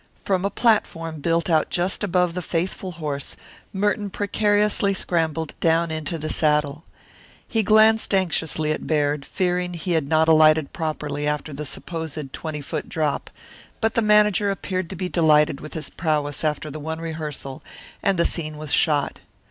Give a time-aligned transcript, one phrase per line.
[0.19, 3.35] From a platform built out just above the faithful horse
[3.71, 6.83] Merton precariously scrambled down into the saddle.
[7.47, 12.61] He glanced anxiously at Baird, fearing he had not alighted properly after the supposed twenty
[12.61, 13.29] foot drop,
[13.79, 17.61] but the manager appeared to be delighted with his prowess after the one rehearsal,
[18.01, 19.19] and the scene was shot.